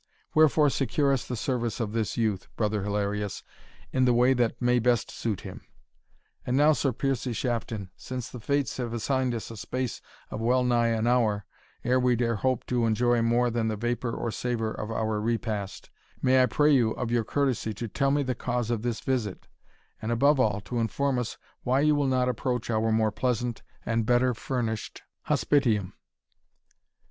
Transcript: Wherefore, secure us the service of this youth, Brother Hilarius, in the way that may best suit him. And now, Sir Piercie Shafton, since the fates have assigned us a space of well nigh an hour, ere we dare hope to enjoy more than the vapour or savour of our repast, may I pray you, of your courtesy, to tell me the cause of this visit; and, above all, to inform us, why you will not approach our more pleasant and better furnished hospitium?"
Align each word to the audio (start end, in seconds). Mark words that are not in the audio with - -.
Wherefore, 0.33 0.71
secure 0.71 1.13
us 1.13 1.27
the 1.27 1.35
service 1.35 1.79
of 1.79 1.91
this 1.91 2.17
youth, 2.17 2.47
Brother 2.55 2.81
Hilarius, 2.81 3.43
in 3.91 4.05
the 4.05 4.15
way 4.15 4.33
that 4.33 4.59
may 4.59 4.79
best 4.79 5.11
suit 5.11 5.41
him. 5.41 5.61
And 6.43 6.57
now, 6.57 6.73
Sir 6.73 6.91
Piercie 6.91 7.33
Shafton, 7.35 7.91
since 7.95 8.27
the 8.27 8.39
fates 8.39 8.77
have 8.77 8.93
assigned 8.93 9.35
us 9.35 9.51
a 9.51 9.57
space 9.57 10.01
of 10.31 10.41
well 10.41 10.63
nigh 10.63 10.87
an 10.87 11.05
hour, 11.05 11.45
ere 11.83 11.99
we 11.99 12.15
dare 12.15 12.37
hope 12.37 12.65
to 12.65 12.87
enjoy 12.87 13.21
more 13.21 13.51
than 13.51 13.67
the 13.67 13.75
vapour 13.77 14.11
or 14.11 14.31
savour 14.31 14.71
of 14.71 14.89
our 14.89 15.21
repast, 15.21 15.91
may 16.19 16.41
I 16.41 16.47
pray 16.47 16.71
you, 16.73 16.93
of 16.93 17.11
your 17.11 17.23
courtesy, 17.23 17.71
to 17.75 17.87
tell 17.87 18.09
me 18.09 18.23
the 18.23 18.33
cause 18.33 18.71
of 18.71 18.81
this 18.81 19.01
visit; 19.01 19.47
and, 20.01 20.11
above 20.11 20.39
all, 20.39 20.61
to 20.61 20.79
inform 20.79 21.19
us, 21.19 21.37
why 21.61 21.81
you 21.81 21.93
will 21.93 22.07
not 22.07 22.27
approach 22.27 22.71
our 22.71 22.91
more 22.91 23.11
pleasant 23.11 23.61
and 23.85 24.03
better 24.03 24.33
furnished 24.33 25.03
hospitium?" 25.27 25.93